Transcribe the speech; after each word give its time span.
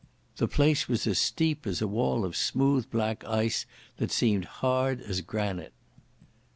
The 0.37 0.47
place 0.47 0.87
was 0.87 1.05
as 1.05 1.19
steep 1.19 1.67
as 1.67 1.79
a 1.79 1.87
wall 1.87 2.25
of 2.25 2.35
smooth 2.35 2.89
black 2.89 3.23
ice 3.25 3.67
that 3.97 4.09
seemed 4.09 4.45
hard 4.45 4.99
as 4.99 5.21
granite. 5.21 5.73